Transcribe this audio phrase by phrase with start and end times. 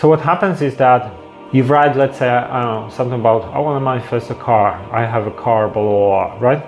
[0.00, 1.12] So what happens is that
[1.52, 4.72] you've write, let's say, I don't know, something about I want to manifest a car.
[4.90, 6.62] I have a car, blah blah blah, right?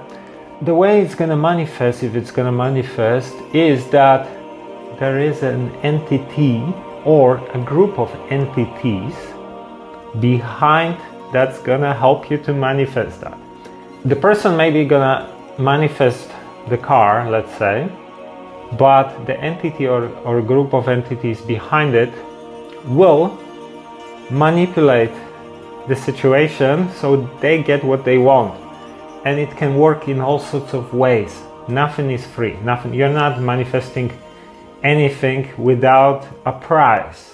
[0.66, 4.28] The way it's going to manifest, if it's going to manifest, is that
[4.98, 6.62] there is an entity
[7.06, 9.14] or a group of entities
[10.20, 11.00] behind
[11.32, 13.38] that's gonna help you to manifest that.
[14.04, 15.26] The person may be gonna
[15.58, 16.28] manifest
[16.68, 17.90] the car, let's say,
[18.76, 22.12] but the entity or, or group of entities behind it
[22.84, 23.38] will
[24.30, 25.12] manipulate
[25.88, 28.58] the situation so they get what they want.
[29.24, 31.40] And it can work in all sorts of ways.
[31.68, 32.56] Nothing is free.
[32.64, 34.12] Nothing you're not manifesting
[34.82, 37.32] anything without a price.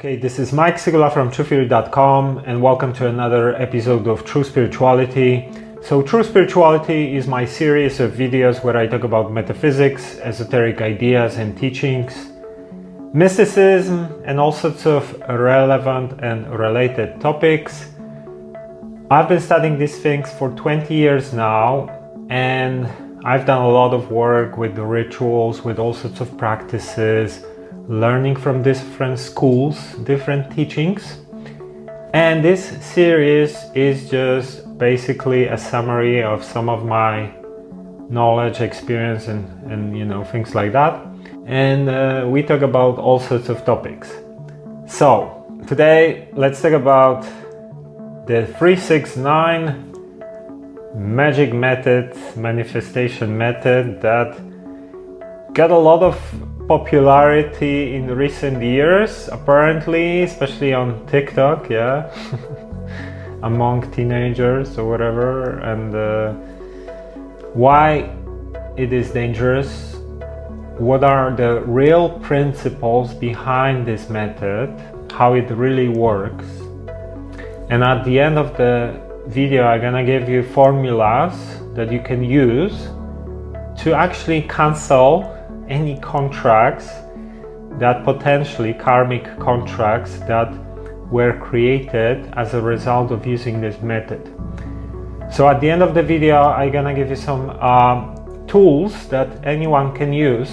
[0.00, 5.46] Okay, this is Mike Sygula from TruthTheory.com and welcome to another episode of True Spirituality.
[5.82, 11.36] So, True Spirituality is my series of videos where I talk about metaphysics, esoteric ideas,
[11.36, 12.32] and teachings,
[13.12, 17.90] mysticism, and all sorts of relevant and related topics.
[19.10, 21.90] I've been studying these things for 20 years now,
[22.30, 22.88] and
[23.26, 27.44] I've done a lot of work with the rituals, with all sorts of practices
[27.90, 31.18] learning from different schools, different teachings.
[32.14, 37.32] And this series is just basically a summary of some of my
[38.08, 41.04] knowledge, experience, and, and you know, things like that.
[41.46, 44.08] And uh, we talk about all sorts of topics.
[44.86, 47.22] So, today let's talk about
[48.28, 49.90] the 369
[50.94, 54.38] magic method, manifestation method that
[55.54, 56.16] got a lot of
[56.70, 62.08] popularity in recent years, apparently, especially on TikTok, yeah,
[63.42, 66.32] among teenagers or whatever, and uh,
[67.54, 68.08] why
[68.76, 69.96] it is dangerous,
[70.78, 74.70] what are the real principles behind this method,
[75.10, 76.46] how it really works,
[77.68, 78.94] and at the end of the
[79.26, 81.34] video, I'm gonna give you formulas
[81.74, 82.86] that you can use
[83.82, 85.39] to actually cancel
[85.70, 86.88] any contracts
[87.78, 90.52] that potentially karmic contracts that
[91.10, 94.22] were created as a result of using this method.
[95.32, 98.14] So at the end of the video, I'm gonna give you some uh,
[98.46, 100.50] tools that anyone can use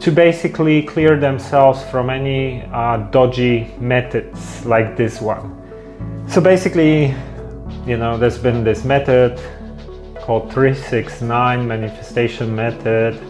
[0.00, 5.54] to basically clear themselves from any uh, dodgy methods like this one.
[6.28, 7.14] So basically,
[7.84, 9.40] you know, there's been this method
[10.20, 13.20] called 369 manifestation method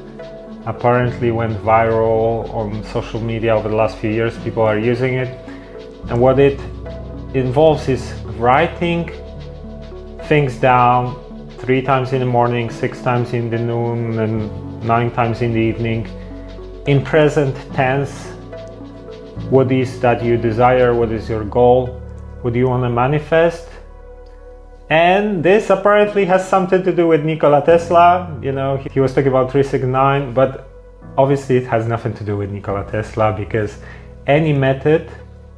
[0.68, 4.38] apparently went viral on social media over the last few years.
[4.40, 5.28] People are using it.
[6.10, 6.60] And what it
[7.32, 9.10] involves is writing
[10.24, 11.16] things down
[11.58, 15.60] three times in the morning, six times in the noon, and nine times in the
[15.60, 16.06] evening
[16.86, 18.26] in present tense.
[19.48, 20.94] What is that you desire?
[20.94, 21.98] What is your goal?
[22.42, 23.68] What do you want to manifest?
[24.91, 28.38] And this apparently has something to do with Nikola Tesla.
[28.43, 30.69] You know, he was talking about 369, but
[31.19, 33.78] obviously it has nothing to do with Nikola Tesla because
[34.26, 35.10] any method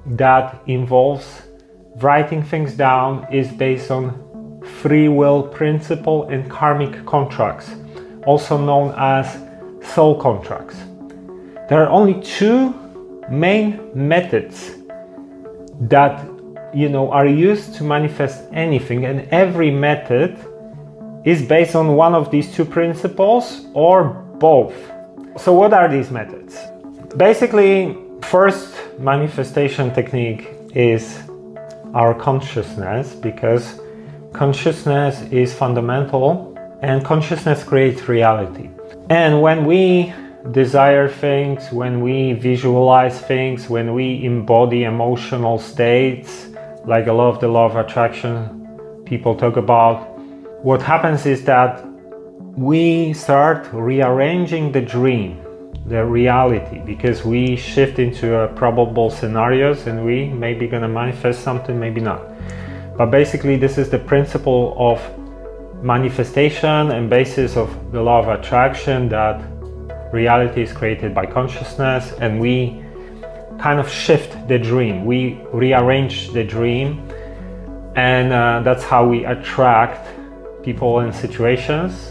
[0.07, 1.43] that involves
[1.97, 7.71] writing things down is based on free will principle and karmic contracts,
[8.27, 9.39] also known as
[9.95, 10.77] soul contracts.
[11.69, 12.75] There are only two
[13.31, 14.77] main methods
[15.83, 16.27] that
[16.75, 20.39] you know are used to manifest anything and every method
[21.25, 24.05] is based on one of these two principles or
[24.39, 24.75] both.
[25.37, 26.59] So what are these methods?
[27.17, 31.19] Basically first manifestation technique is
[31.95, 33.81] our consciousness because
[34.33, 38.71] consciousness is fundamental and consciousness creates reality.
[39.11, 40.15] And when we
[40.53, 46.47] desire things when we visualize things when we embody emotional states
[46.85, 48.57] like a lot of the law of attraction
[49.05, 50.19] people talk about,
[50.65, 51.85] what happens is that
[52.57, 55.41] we start rearranging the dream,
[55.87, 61.79] the reality, because we shift into a probable scenarios and we maybe gonna manifest something,
[61.79, 62.23] maybe not.
[62.97, 65.01] But basically, this is the principle of
[65.83, 69.41] manifestation and basis of the law of attraction that
[70.13, 72.83] reality is created by consciousness and we
[73.61, 75.05] kind of shift the dream.
[75.05, 77.07] We rearrange the dream,
[77.95, 80.09] and uh, that's how we attract
[80.65, 82.11] people and situations,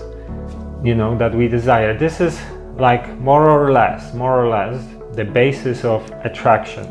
[0.84, 1.98] you know, that we desire.
[1.98, 2.40] This is
[2.78, 4.86] like more or less, more or less,
[5.16, 6.86] the basis of attraction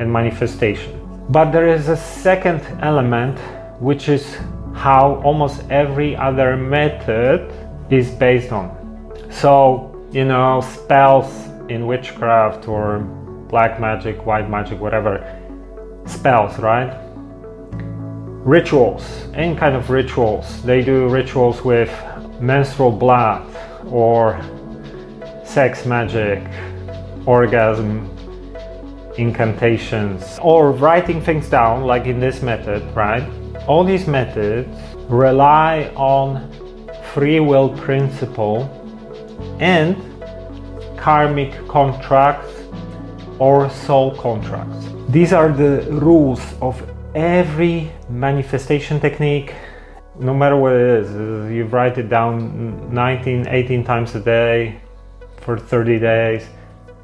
[0.00, 0.98] and manifestation.
[1.28, 3.38] But there is a second element
[3.78, 4.38] which is
[4.74, 7.52] how almost every other method
[7.90, 8.70] is based on.
[9.30, 11.30] So, you know, spells
[11.68, 13.00] in witchcraft or
[13.52, 15.20] black magic, white magic, whatever,
[16.06, 16.90] spells, right?
[18.44, 19.04] Rituals,
[19.34, 20.62] any kind of rituals.
[20.62, 21.92] They do rituals with
[22.40, 23.46] menstrual blood
[23.86, 24.40] or
[25.44, 26.42] sex magic,
[27.26, 28.08] orgasm,
[29.18, 33.22] incantations, or writing things down, like in this method, right?
[33.68, 34.66] All these methods
[35.10, 36.50] rely on
[37.12, 38.64] free will principle
[39.60, 39.94] and
[40.96, 42.62] karmic contracts
[43.38, 44.88] or soul contracts.
[45.08, 46.82] These are the rules of
[47.14, 49.54] every manifestation technique,
[50.18, 51.10] no matter what it is.
[51.52, 54.80] You write it down 19, 18 times a day
[55.40, 56.46] for 30 days.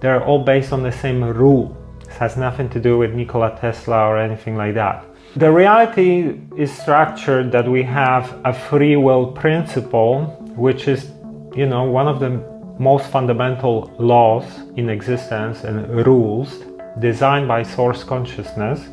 [0.01, 1.77] They're all based on the same rule.
[2.03, 5.05] It has nothing to do with Nikola Tesla or anything like that.
[5.37, 10.25] The reality is structured that we have a free will principle,
[10.57, 11.11] which is,
[11.55, 12.31] you know, one of the
[12.79, 14.45] most fundamental laws
[14.77, 16.65] in existence and rules
[17.01, 18.89] designed by source consciousness.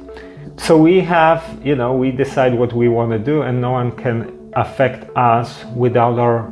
[0.58, 3.92] So we have, you know, we decide what we want to do, and no one
[3.92, 6.52] can affect us without our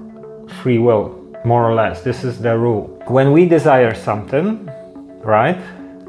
[0.61, 2.01] free will, more or less.
[2.01, 2.87] This is the rule.
[3.07, 4.69] When we desire something,
[5.21, 5.57] right,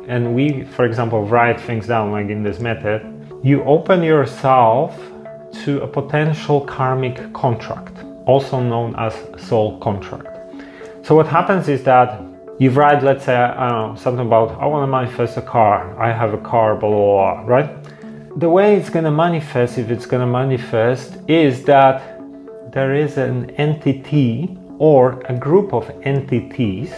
[0.09, 3.00] and we, for example, write things down like in this method,
[3.43, 4.99] you open yourself
[5.65, 10.34] to a potential karmic contract, also known as soul contract.
[11.05, 12.19] So what happens is that
[12.59, 15.95] you've write, let's say, know, something about I want to manifest a car.
[16.01, 18.41] I have a car, blah blah blah, right?
[18.41, 22.19] The way it's going to manifest, if it's going to manifest, is that
[22.73, 26.91] there is an entity or a group of entities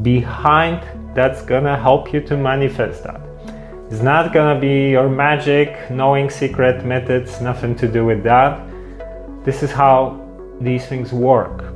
[0.00, 0.80] behind
[1.14, 3.20] that's going to help you to manifest that.
[3.90, 8.58] It's not gonna be your magic, knowing secret methods, nothing to do with that.
[9.44, 10.18] This is how
[10.62, 11.71] these things work.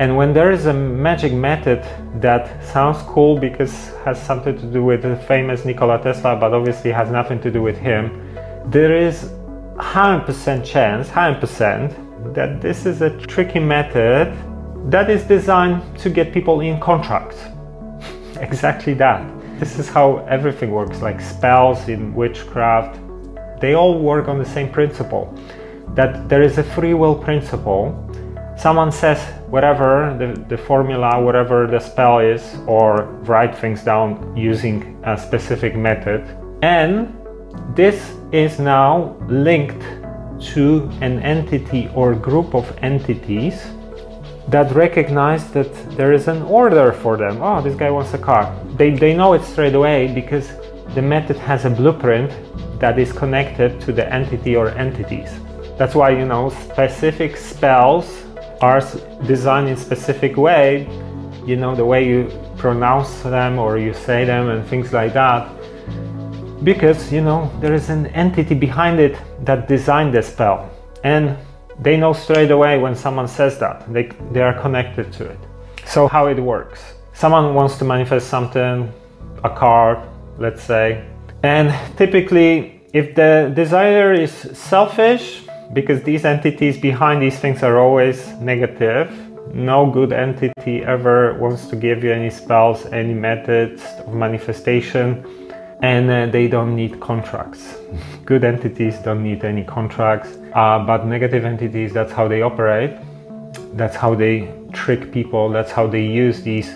[0.00, 1.82] And when there is a magic method
[2.20, 6.90] that sounds cool because has something to do with the famous Nikola Tesla, but obviously
[6.90, 8.36] has nothing to do with him,
[8.66, 9.30] there is
[9.76, 14.32] 100% chance, 100% that this is a tricky method
[14.90, 17.38] that is designed to get people in contracts.
[18.40, 19.22] exactly that.
[19.58, 22.98] This is how everything works, like spells in witchcraft.
[23.60, 25.32] They all work on the same principle
[25.94, 27.92] that there is a free will principle.
[28.56, 29.20] Someone says
[29.52, 35.76] whatever the, the formula, whatever the spell is, or write things down using a specific
[35.76, 36.20] method.
[36.62, 37.14] And
[37.76, 39.82] this is now linked
[40.54, 43.62] to an entity or group of entities
[44.48, 47.42] that recognize that there is an order for them.
[47.42, 48.58] Oh, this guy wants a car.
[48.78, 50.50] They, they know it straight away because
[50.94, 52.32] the method has a blueprint
[52.80, 55.28] that is connected to the entity or entities.
[55.76, 58.22] That's why, you know, specific spells
[58.62, 58.80] are
[59.26, 60.88] designed in specific way,
[61.44, 65.48] you know, the way you pronounce them or you say them and things like that.
[66.64, 70.70] Because, you know, there is an entity behind it that designed the spell.
[71.02, 71.36] And
[71.80, 73.92] they know straight away when someone says that.
[73.92, 75.38] They, they are connected to it.
[75.84, 78.92] So, how it works someone wants to manifest something,
[79.44, 79.98] a card,
[80.38, 81.04] let's say,
[81.42, 85.41] and typically, if the desire is selfish,
[85.72, 89.10] because these entities behind these things are always negative,
[89.54, 95.24] no good entity ever wants to give you any spells, any methods of manifestation,
[95.82, 97.76] and uh, they don't need contracts.
[98.24, 102.94] good entities don't need any contracts uh, but negative entities, that's how they operate.
[103.74, 105.48] That's how they trick people.
[105.48, 106.74] That's how they use these.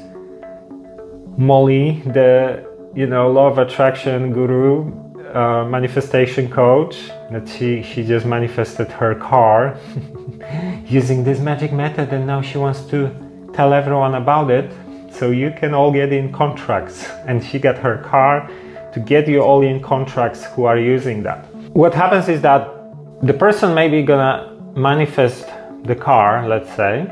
[1.37, 4.91] Molly, the you know law of attraction guru,
[5.69, 9.77] manifestation coach, that she she just manifested her car
[10.87, 13.11] using this magic method, and now she wants to
[13.53, 14.73] tell everyone about it,
[15.11, 17.09] so you can all get in contracts.
[17.27, 18.51] And she got her car
[18.93, 21.45] to get you all in contracts who are using that.
[21.75, 22.69] What happens is that
[23.23, 25.47] the person may be gonna manifest
[25.85, 27.07] the car, let's say,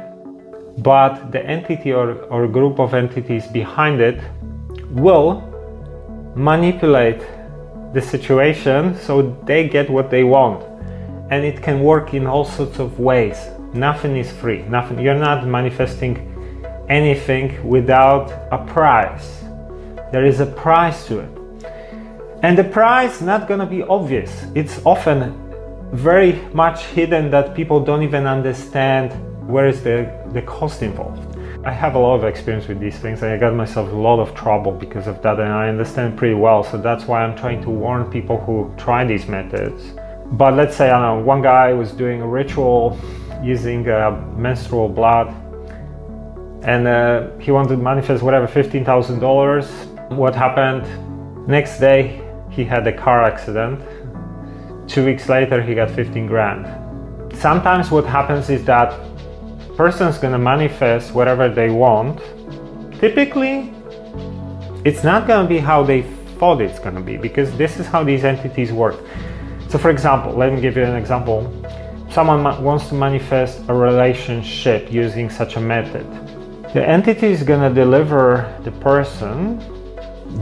[0.78, 4.20] but the entity or, or group of entities behind it
[4.90, 5.42] will
[6.34, 7.22] manipulate
[7.94, 10.62] the situation so they get what they want.
[11.30, 13.38] And it can work in all sorts of ways.
[13.72, 14.62] Nothing is free.
[14.62, 16.14] Nothing you're not manifesting
[16.88, 19.40] anything without a price.
[20.12, 21.30] There is a price to it.
[22.42, 24.44] And the price not gonna be obvious.
[24.54, 25.40] It's often
[25.92, 29.12] very much hidden that people don't even understand
[29.48, 31.33] where is the, the cost involved.
[31.66, 33.22] I have a lot of experience with these things.
[33.22, 36.62] I got myself a lot of trouble because of that, and I understand pretty well.
[36.62, 39.94] So that's why I'm trying to warn people who try these methods.
[40.32, 42.98] but let's say I don't know, one guy was doing a ritual
[43.42, 45.28] using uh, menstrual blood
[46.64, 50.10] and uh, he wanted to manifest whatever $15,000.
[50.12, 51.46] What happened?
[51.46, 53.80] Next day, he had a car accident.
[54.88, 56.64] Two weeks later, he got 15 grand.
[57.36, 58.98] Sometimes what happens is that
[59.76, 62.20] person's gonna manifest whatever they want.
[63.00, 63.72] Typically,
[64.84, 66.02] it's not gonna be how they
[66.38, 68.96] thought it's gonna be because this is how these entities work.
[69.68, 71.50] So, for example, let me give you an example.
[72.10, 76.06] Someone wants to manifest a relationship using such a method
[76.74, 79.62] the entity is to deliver the person,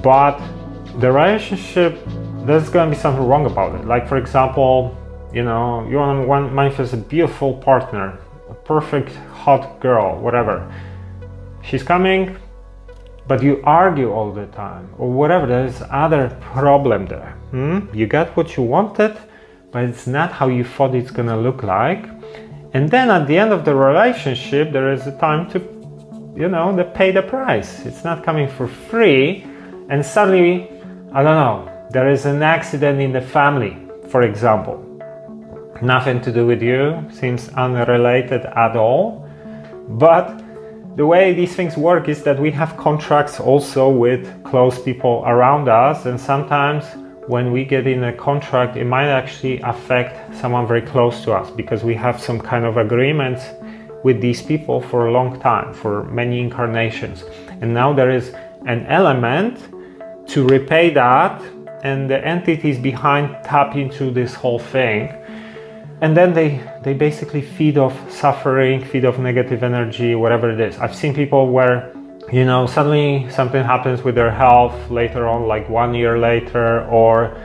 [0.03, 0.41] but
[0.99, 1.99] the relationship,
[2.47, 3.87] there's to be something wrong about it.
[3.87, 4.97] Like, for example,
[5.31, 8.19] you know, you want to manifest a beautiful partner,
[8.53, 9.11] a perfect
[9.43, 10.57] hot girl, whatever.
[11.67, 12.37] She's coming,
[13.27, 15.47] but you argue all the time, or whatever.
[15.47, 17.33] There's other problem there.
[17.53, 17.79] Hmm?
[17.99, 19.17] You got what you wanted,
[19.73, 22.05] but it's not how you thought it's gonna look like.
[22.75, 25.59] And then at the end of the relationship, there is a time to
[26.35, 27.85] you know, they pay the price.
[27.85, 29.45] It's not coming for free.
[29.91, 30.71] And suddenly,
[31.13, 33.77] I don't know, there is an accident in the family,
[34.09, 34.77] for example.
[35.83, 39.29] Nothing to do with you, seems unrelated at all.
[39.89, 40.41] But
[40.97, 45.69] the way these things work is that we have contracts also with close people around
[45.69, 46.85] us, and sometimes
[47.27, 51.51] when we get in a contract, it might actually affect someone very close to us
[51.51, 53.43] because we have some kind of agreements
[54.05, 57.25] with these people for a long time, for many incarnations.
[57.61, 58.33] And now there is
[58.67, 59.59] an element
[60.29, 61.43] to repay that,
[61.83, 65.13] and the entities behind tap into this whole thing.
[66.03, 70.77] And then they, they basically feed off suffering, feed off negative energy, whatever it is.
[70.79, 71.95] I've seen people where,
[72.33, 77.37] you know, suddenly something happens with their health later on, like one year later, or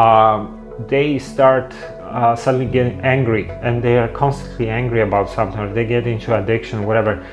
[0.00, 1.74] um, they start
[2.14, 6.36] uh, suddenly getting angry and they are constantly angry about something or they get into
[6.36, 7.26] addiction whatever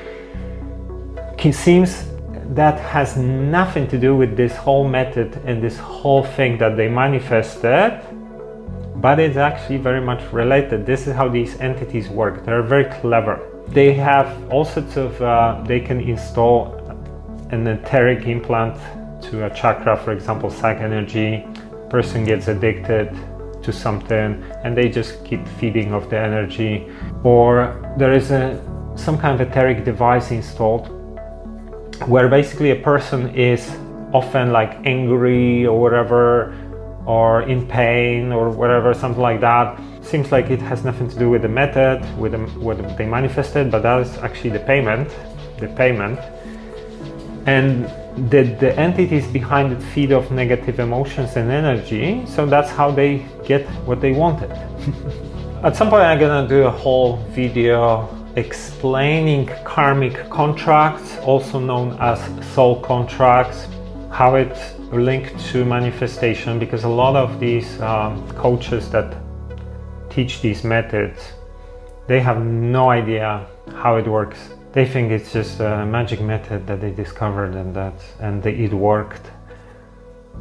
[1.38, 2.06] it seems
[2.54, 6.88] that has nothing to do with this whole method and this whole thing that they
[6.88, 8.00] manifested
[9.02, 10.86] but it's actually very much related.
[10.86, 12.44] This is how these entities work.
[12.46, 13.40] They're very clever.
[13.66, 16.78] They have all sorts of uh, they can install
[17.50, 18.78] an etheric implant
[19.24, 21.44] to a chakra for example psych energy.
[21.90, 23.10] Person gets addicted
[23.64, 26.88] to something and they just keep feeding off the energy.
[27.24, 28.62] Or there is a
[28.94, 30.86] some kind of etheric device installed
[32.06, 33.68] where basically a person is
[34.12, 36.54] often like angry or whatever
[37.06, 39.80] or in pain or whatever something like that.
[40.02, 43.70] Seems like it has nothing to do with the method with the, what they manifested
[43.70, 45.08] but that is actually the payment
[45.62, 46.18] the payment.
[47.46, 47.86] And
[48.30, 53.26] the, the entities behind it feed off negative emotions and energy so that's how they
[53.44, 54.50] get what they wanted.
[55.64, 62.18] At some point i'm gonna do a whole video explaining karmic contracts also known as
[62.54, 63.68] soul contracts
[64.10, 69.16] how it's linked to manifestation because a lot of these um, coaches that
[70.10, 71.32] teach these methods
[72.06, 73.46] they have no idea
[73.76, 74.38] how it works.
[74.72, 78.72] They think it's just a magic method that they discovered and that and they, it
[78.72, 79.30] worked.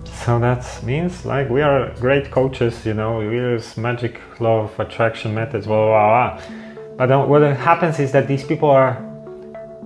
[0.05, 4.79] So that means like we are great coaches you know we use magic law of
[4.79, 6.58] attraction methods blah blah blah
[6.98, 8.98] but then what happens is that these people are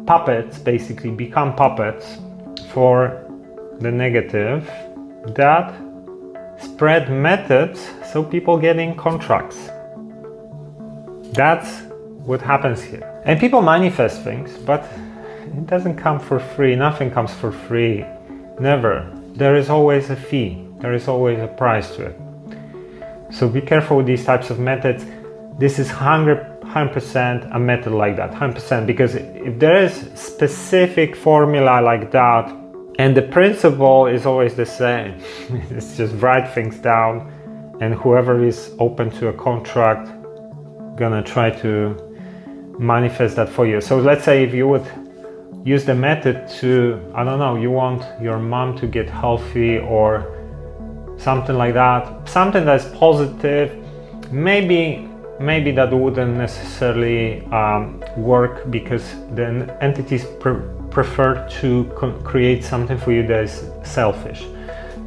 [0.06, 2.18] puppets basically become puppets
[2.70, 3.25] for
[3.80, 4.66] the negative
[5.36, 5.74] that
[6.60, 9.70] spread methods so people getting contracts
[11.34, 11.82] that's
[12.26, 14.88] what happens here and people manifest things, but
[15.42, 16.76] it doesn't come for free.
[16.76, 18.06] Nothing comes for free.
[18.60, 19.12] Never.
[19.34, 22.16] There is always a fee, there is always a price to it.
[23.32, 25.06] So be careful with these types of methods.
[25.58, 31.80] This is 100 100% a method like that 100% because if there is specific formula
[31.80, 32.52] like that
[33.00, 35.20] and the principle is always the same
[35.70, 37.32] it's just write things down
[37.82, 40.10] and whoever is open to a contract
[40.96, 41.96] gonna try to
[42.80, 43.82] manifest that for you.
[43.82, 44.86] So let's say if you would
[45.64, 50.32] use the method to, I don't know, you want your mom to get healthy or
[51.18, 53.84] something like that, something that's positive,
[54.32, 60.62] maybe maybe that wouldn't necessarily um, work because the entities pre-
[60.96, 64.48] prefer to con- create something for you that is selfish.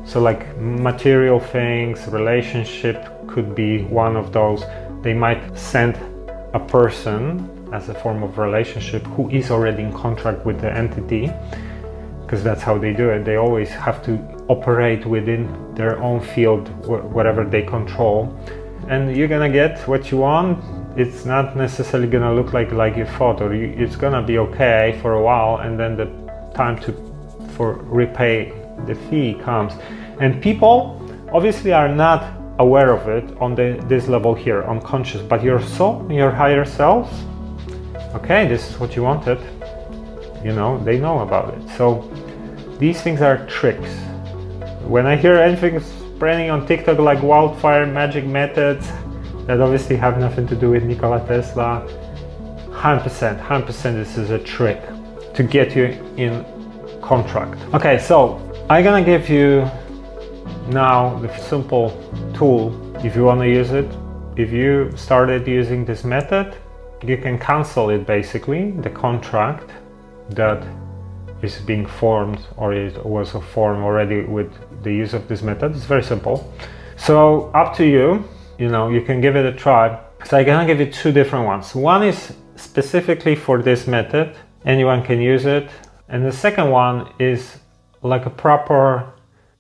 [0.04, 4.64] So like material things, relationship could be one of those.
[5.00, 5.97] They might send
[6.52, 7.23] a person
[7.73, 11.33] as a form of relationship who is already in contract with the entity
[12.21, 14.12] because that's how they do it they always have to
[14.49, 15.42] operate within
[15.75, 16.64] their own field
[17.16, 18.18] whatever they control
[18.88, 20.59] and you're gonna get what you want.
[20.99, 24.99] It's not necessarily gonna look like like you thought, or you, it's gonna be okay
[25.00, 26.07] for a while, and then the
[26.55, 26.93] time to
[27.55, 28.52] for repay
[28.87, 29.75] the fee comes.
[30.21, 31.00] And people
[31.33, 36.05] obviously are not aware of it on the, this level here, unconscious, but your soul,
[36.11, 37.11] your higher selves,
[38.14, 39.38] okay, this is what you wanted.
[40.45, 41.62] You know, they know about it.
[41.76, 42.11] So
[42.81, 43.90] these things are tricks.
[44.83, 48.88] When I hear anything spreading on TikTok like wildfire magic methods
[49.49, 51.83] that obviously have nothing to do with Nikola Tesla,
[52.69, 54.78] 100%, 100% this is a trick
[55.33, 55.85] to get you
[56.19, 56.45] in
[57.00, 57.59] contract.
[57.73, 58.37] Okay, so
[58.69, 59.67] I'm gonna give you
[60.69, 61.88] now the simple
[62.35, 63.90] tool if you want to use it.
[64.37, 66.55] If you started using this method,
[67.02, 69.71] you can cancel it basically, the contract
[70.31, 70.62] that
[71.40, 74.52] is being formed or it was formed already with
[74.83, 75.75] the use of this method.
[75.75, 76.52] It's very simple.
[76.99, 78.28] So up to you,
[78.59, 79.99] you know, you can give it a try.
[80.25, 81.75] So I'm gonna give you two different ones.
[81.75, 84.35] One is specifically for this method,
[84.65, 85.71] anyone can use it.
[86.09, 87.59] And the second one is
[88.03, 89.12] like a proper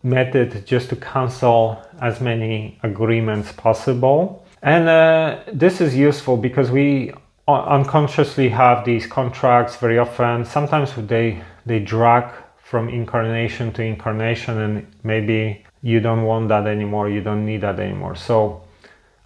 [0.02, 4.44] method just to cancel as many agreements possible.
[4.62, 7.12] And uh, this is useful because we
[7.46, 10.44] unconsciously have these contracts very often.
[10.44, 17.08] Sometimes they they drag from incarnation to incarnation, and maybe you don't want that anymore.
[17.08, 18.16] You don't need that anymore.
[18.16, 18.62] So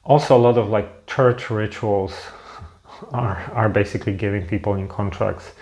[0.05, 2.13] also a lot of like church rituals
[3.13, 5.53] are are basically giving people in contracts,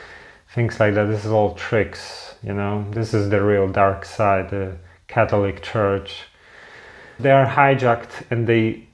[0.54, 1.04] things like that.
[1.04, 2.34] This is all tricks.
[2.42, 4.50] You know, this is the real dark side.
[4.50, 4.76] the
[5.08, 6.22] Catholic Church.
[7.18, 8.86] They are hijacked and they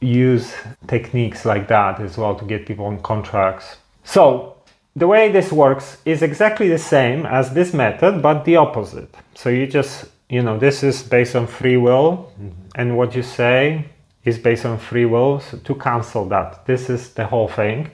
[0.00, 0.54] use
[0.86, 3.76] techniques like that as well to get people on contracts.
[4.04, 4.56] So,
[4.94, 9.14] the way this works is exactly the same as this method, but the opposite.
[9.34, 12.30] So, you just, you know, this is based on free will,
[12.74, 13.86] and what you say
[14.24, 16.66] is based on free will so to cancel that.
[16.66, 17.90] This is the whole thing.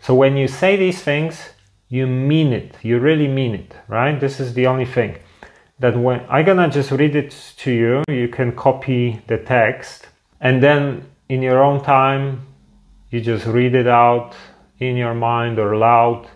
[0.00, 1.50] So, when you say these things,
[1.88, 4.18] you mean it, you really mean it, right?
[4.18, 5.18] This is the only thing
[5.78, 10.06] that when I'm gonna just read it to you, you can copy the text
[10.40, 12.46] and then in your own time,
[13.10, 14.34] you just read it out
[14.78, 16.28] in your mind or loud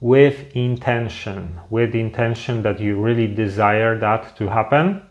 [0.00, 5.02] with intention, with intention that you really desire that to happen.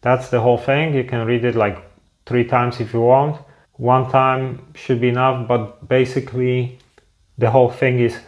[0.00, 0.94] That's the whole thing.
[0.94, 1.78] You can read it like
[2.26, 3.40] three times if you want.
[3.74, 6.78] One time should be enough, but basically
[7.38, 8.18] the whole thing is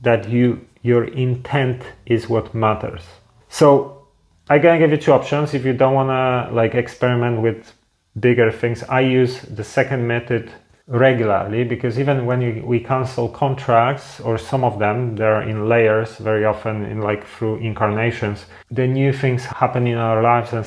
[0.00, 3.02] that you your intent is what matters.
[3.48, 4.08] So
[4.50, 7.72] I can give you two options if you don't want to like experiment with
[8.18, 8.82] bigger things.
[8.84, 10.50] I use the second method
[10.88, 16.16] regularly because even when you, we cancel contracts or some of them they're in layers
[16.16, 20.66] very often in like through incarnations the new things happen in our lives and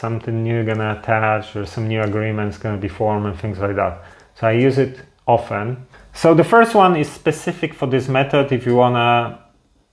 [0.00, 4.02] something new gonna attach or some new agreements gonna be formed and things like that
[4.34, 8.66] so i use it often so the first one is specific for this method if
[8.66, 9.40] you wanna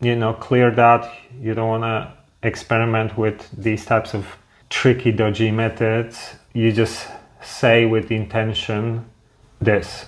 [0.02, 2.14] you know clear that you don't wanna
[2.44, 4.26] experiment with these types of
[4.70, 7.08] tricky, dodgy methods, you just
[7.42, 9.06] say with intention
[9.62, 10.06] this.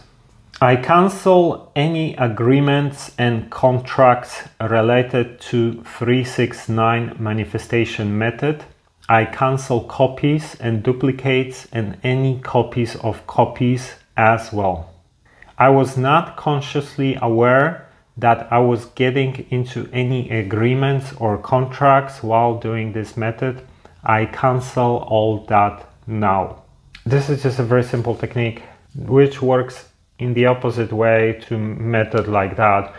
[0.62, 8.64] I cancel any agreements and contracts related to 369 manifestation method.
[9.08, 14.92] I cancel copies and duplicates and any copies of copies as well.
[15.58, 17.88] I was not consciously aware
[18.18, 23.62] that I was getting into any agreements or contracts while doing this method,
[24.04, 26.64] I cancel all that now.
[27.06, 28.64] This is just a very simple technique
[28.96, 32.94] which works in the opposite way to method like that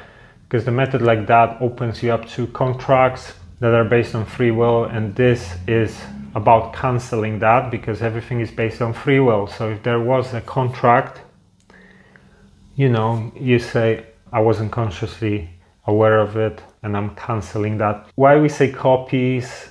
[0.44, 4.50] because the method like that opens you up to contracts that are based on free
[4.50, 5.98] will and this is
[6.34, 10.40] about canceling that because everything is based on free will so if there was a
[10.42, 11.20] contract
[12.74, 15.48] you know you say I wasn't consciously
[15.86, 18.06] aware of it and I'm canceling that.
[18.16, 19.70] Why we say copies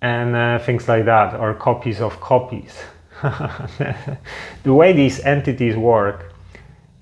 [0.00, 2.78] and uh, things like that, or copies of copies.
[3.22, 4.18] the
[4.74, 6.34] way these entities work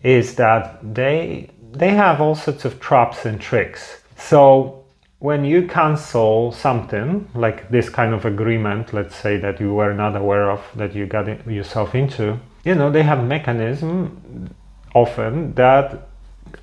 [0.02, 4.02] is that they they have all sorts of traps and tricks.
[4.16, 4.81] So
[5.22, 10.16] when you cancel something like this kind of agreement, let's say that you were not
[10.16, 14.52] aware of that you got yourself into, you know, they have mechanism
[14.96, 16.08] often that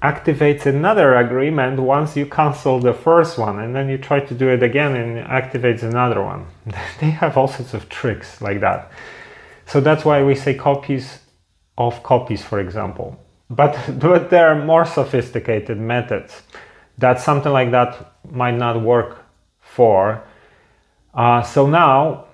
[0.02, 4.50] activates another agreement once you cancel the first one and then you try to do
[4.50, 6.46] it again and it activates another one.
[7.00, 8.92] they have all sorts of tricks like that.
[9.68, 11.20] So that's why we say copies
[11.78, 13.18] of copies, for example.
[13.50, 16.42] But, but there are more sophisticated methods
[17.00, 19.26] that something like that might not work
[19.62, 20.22] for.
[21.14, 22.26] Uh, so now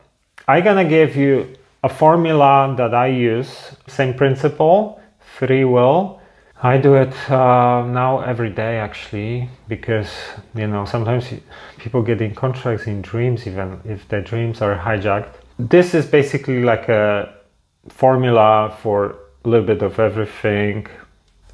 [0.48, 5.00] I'm gonna give you a formula that I use, same principle,
[5.38, 6.20] free will.
[6.64, 10.10] I do it uh, now every day actually because
[10.56, 11.26] you know sometimes
[11.78, 15.34] people get in contracts in dreams even if their dreams are hijacked.
[15.60, 17.34] This is basically like a
[17.90, 20.88] formula for a little bit of everything.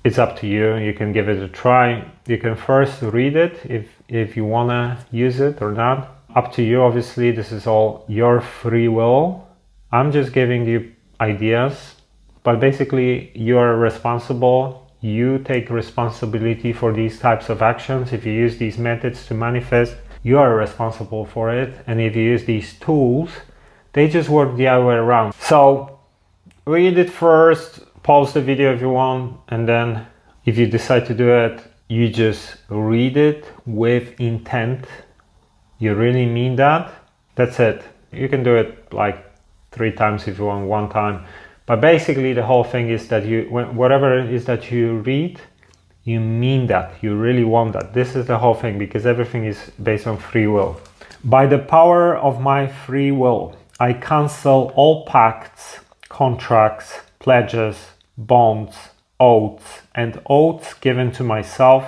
[0.03, 0.77] It's up to you.
[0.77, 2.03] You can give it a try.
[2.25, 6.09] You can first read it if if you wanna use it or not.
[6.35, 6.81] Up to you.
[6.81, 9.47] Obviously, this is all your free will.
[9.91, 11.95] I'm just giving you ideas,
[12.43, 14.87] but basically, you're responsible.
[15.01, 18.13] You take responsibility for these types of actions.
[18.13, 21.73] If you use these methods to manifest, you are responsible for it.
[21.85, 23.29] And if you use these tools,
[23.93, 25.33] they just work the other way around.
[25.33, 25.99] So
[26.65, 30.07] read it first, pause the video if you want, and then
[30.45, 34.85] if you decide to do it, you just read it with intent.
[35.79, 36.91] You really mean that.
[37.35, 37.83] That's it.
[38.11, 39.25] You can do it like
[39.71, 41.25] three times if you want, one time.
[41.65, 45.39] But basically, the whole thing is that you, whatever it is that you read,
[46.03, 46.93] you mean that.
[47.01, 47.93] You really want that.
[47.93, 50.81] This is the whole thing because everything is based on free will.
[51.23, 58.76] By the power of my free will, I cancel all pacts, contracts, pledges, bonds,
[59.19, 61.86] oaths, and oaths given to myself,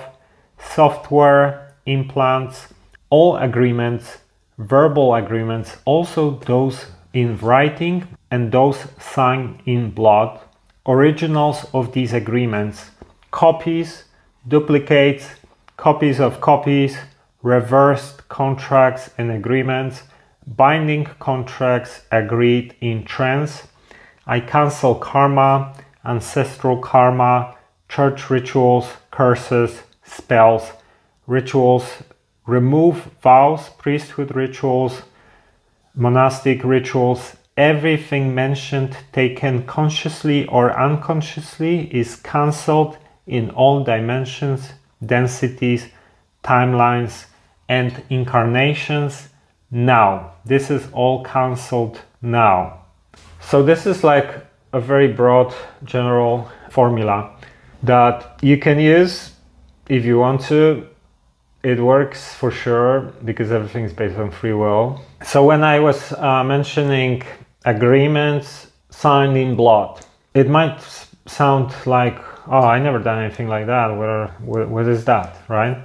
[0.58, 2.68] software, implants,
[3.10, 4.18] all agreements,
[4.58, 10.40] verbal agreements, also those in writing and those signed in blood,
[10.86, 12.90] originals of these agreements,
[13.30, 14.04] copies,
[14.46, 15.28] duplicates,
[15.76, 16.98] copies of copies,
[17.42, 20.02] reversed contracts and agreements,
[20.46, 23.68] binding contracts agreed in trance.
[24.26, 27.56] I cancel karma, ancestral karma,
[27.88, 30.72] church rituals, curses, spells,
[31.26, 32.02] rituals,
[32.46, 35.02] remove vows, priesthood rituals,
[35.94, 37.36] monastic rituals.
[37.56, 44.72] Everything mentioned, taken consciously or unconsciously, is cancelled in all dimensions,
[45.04, 45.86] densities,
[46.42, 47.26] timelines,
[47.68, 49.28] and incarnations
[49.70, 50.32] now.
[50.44, 52.80] This is all cancelled now.
[53.40, 54.43] So, this is like
[54.74, 57.30] a very broad general formula
[57.82, 59.32] that you can use
[59.88, 60.86] if you want to.
[61.62, 65.00] It works for sure because everything is based on free will.
[65.24, 67.22] So, when I was uh, mentioning
[67.64, 70.78] agreements signed in blood, it might
[71.24, 73.88] sound like, oh, I never done anything like that.
[73.88, 75.78] What, what is that, right?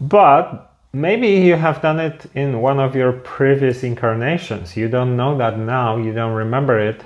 [0.00, 4.76] But Maybe you have done it in one of your previous incarnations.
[4.76, 7.02] You don't know that now, you don't remember it,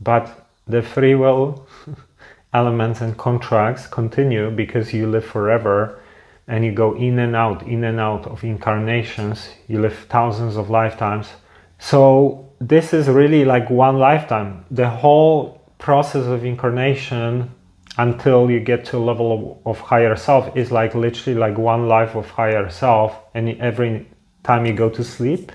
[0.00, 1.66] but the free will
[2.52, 6.00] elements and contracts continue because you live forever
[6.46, 9.50] and you go in and out, in and out of incarnations.
[9.68, 11.28] You live thousands of lifetimes.
[11.78, 14.64] So, this is really like one lifetime.
[14.70, 17.54] The whole process of incarnation
[17.98, 21.88] until you get to a level of, of, higher self is like literally like one
[21.88, 24.06] life of higher self and every
[24.44, 25.52] time you go to sleep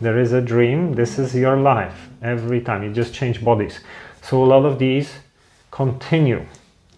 [0.00, 3.80] there is a dream this is your life every time you just change bodies
[4.22, 5.12] so a lot of these
[5.70, 6.46] continue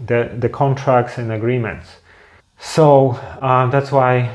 [0.01, 1.97] the, the contracts and agreements.
[2.59, 3.11] So
[3.41, 4.35] uh, that's why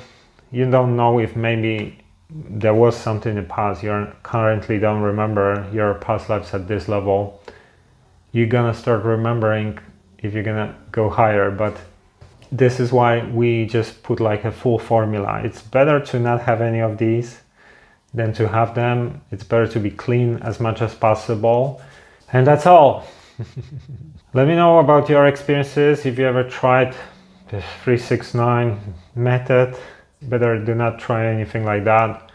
[0.52, 1.99] you don't know if maybe
[2.30, 3.84] there was something in the past.
[3.84, 7.41] You currently don't remember your past lives at this level.
[8.32, 9.80] You're gonna start remembering
[10.17, 11.78] if you're gonna go higher but
[12.52, 15.41] this is why we just put like a full formula.
[15.43, 17.41] It's better to not have any of these
[18.13, 19.21] than to have them.
[19.32, 21.80] It's better to be clean as much as possible
[22.34, 23.06] and that's all
[24.34, 26.94] let me know about your experiences if you ever tried
[27.50, 28.80] the 369
[29.15, 29.76] method
[30.24, 32.32] better do not try anything like that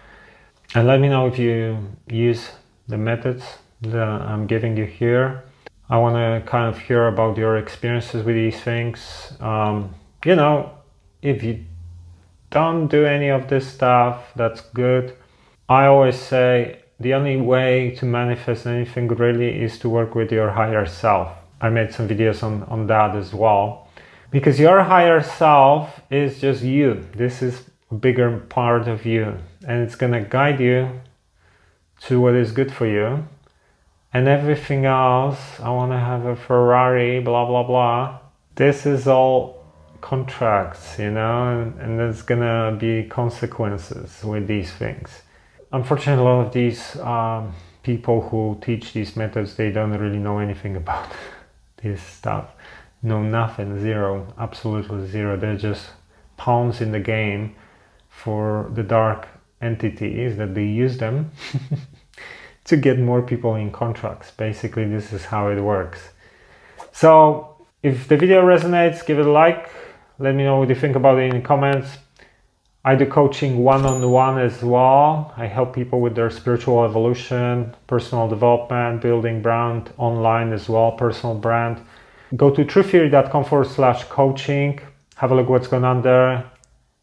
[0.75, 1.79] and let me know if you
[2.09, 2.51] use
[2.89, 3.45] the methods
[3.83, 5.45] that i'm giving you here
[5.89, 9.35] I want to kind of hear about your experiences with these things.
[9.39, 10.79] Um, you know,
[11.21, 11.65] if you
[12.51, 15.15] don't do any of this stuff, that's good.
[15.69, 20.51] I always say the only way to manifest anything really is to work with your
[20.51, 21.29] higher self.
[21.61, 23.89] I made some videos on, on that as well.
[24.31, 27.07] Because your higher self is just you.
[27.15, 29.37] This is a bigger part of you.
[29.67, 31.01] And it's going to guide you
[32.03, 33.27] to what is good for you
[34.13, 38.19] and everything else i want to have a ferrari blah blah blah
[38.55, 39.65] this is all
[40.01, 45.23] contracts you know and, and there's gonna be consequences with these things
[45.75, 50.39] unfortunately a lot of these um, people who teach these methods they don't really know
[50.39, 51.11] anything about
[51.83, 52.47] this stuff
[53.03, 55.91] know nothing zero absolutely zero they're just
[56.37, 57.55] pawns in the game
[58.09, 59.29] for the dark
[59.61, 61.31] entities that they use them
[62.65, 64.31] to get more people in contracts.
[64.31, 66.01] Basically, this is how it works.
[66.93, 69.71] So, if the video resonates, give it a like.
[70.19, 71.89] Let me know what you think about it in the comments.
[72.87, 75.33] I do coaching one on one as well.
[75.39, 81.35] I help people with their spiritual evolution, personal development, building brand online as well, personal
[81.35, 81.81] brand.
[82.37, 84.81] Go to truththeory.com forward slash coaching.
[85.17, 86.45] Have a look what's going on there.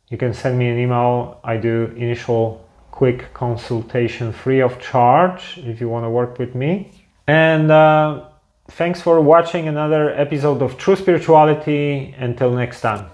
[0.10, 1.40] You can send me an email.
[1.44, 6.92] I do initial quick consultation free of charge if you want to work with me.
[7.26, 8.26] And uh,
[8.70, 12.14] thanks for watching another episode of True Spirituality.
[12.20, 13.10] Until next time.